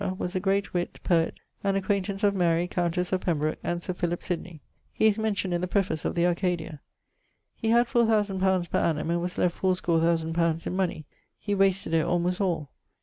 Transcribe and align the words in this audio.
was 0.17 0.33
a 0.35 0.39
great 0.39 0.73
witt, 0.73 0.99
poet, 1.03 1.35
and 1.63 1.77
acquaintance 1.77 2.23
of 2.23 2.33
Mary, 2.33 2.67
countesse 2.67 3.13
of 3.13 3.21
Pembroke, 3.21 3.59
and 3.63 3.83
Sir 3.83 3.93
Philip 3.93 4.23
Sydney. 4.23 4.59
He 4.91 5.05
is 5.05 5.19
mentioned 5.19 5.53
in 5.53 5.61
the 5.61 5.67
preface 5.67 6.05
of 6.05 6.15
the 6.15 6.25
'Arcadia.' 6.25 6.81
He 7.55 7.69
had 7.69 7.87
four 7.87 8.07
thousand 8.07 8.39
pounds 8.39 8.65
per 8.65 8.79
annum, 8.79 9.11
and 9.11 9.21
was 9.21 9.37
left 9.37 9.57
fourscore 9.57 9.99
thousand 9.99 10.33
pounds 10.33 10.65
in 10.65 10.75
money; 10.75 11.05
he 11.37 11.53
wasted 11.53 11.93
it 11.93 12.03
almost 12.03 12.41
all. 12.41 12.71